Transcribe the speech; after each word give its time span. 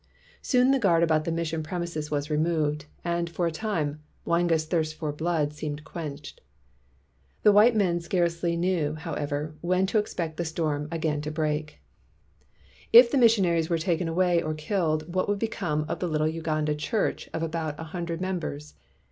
Soon 0.41 0.71
the 0.71 0.79
guard 0.79 1.03
about 1.03 1.25
the 1.25 1.31
mission 1.31 1.61
premises 1.61 2.09
was 2.09 2.31
removed; 2.31 2.85
and, 3.05 3.29
for 3.29 3.45
a 3.45 3.51
time, 3.51 4.01
Mwanga's 4.25 4.65
thirst 4.65 4.95
for 4.95 5.11
blood 5.11 5.53
seemed 5.53 5.83
quenched. 5.83 6.41
The 7.43 7.51
white 7.51 7.75
men 7.75 7.99
scarcely 7.99 8.57
knew, 8.57 8.95
however, 8.95 9.53
when 9.61 9.85
to 9.85 9.99
expect 9.99 10.37
the 10.37 10.43
storm 10.43 10.87
again 10.91 11.21
to 11.21 11.29
break. 11.29 11.81
219 12.91 12.95
WHITE 12.95 12.95
MAN 12.95 12.95
OF 12.95 12.95
WORK 12.95 13.05
If 13.05 13.11
the 13.11 13.19
missionaries 13.19 13.69
were 13.69 13.77
taken 13.77 14.07
away 14.07 14.41
or 14.41 14.53
killed, 14.55 15.13
what 15.13 15.29
would 15.29 15.37
become 15.37 15.85
of 15.87 15.99
the 15.99 16.07
little 16.07 16.27
Uganda 16.27 16.73
church 16.73 17.29
of 17.31 17.43
about 17.43 17.79
a 17.79 17.83
hundred 17.93 18.19
mem 18.21 18.39
bers 18.39 18.73